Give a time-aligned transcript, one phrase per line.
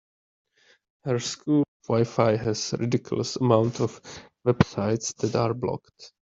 [1.03, 4.01] Her school’s WiFi has a ridiculous amount of
[4.47, 6.09] websites that are blocked.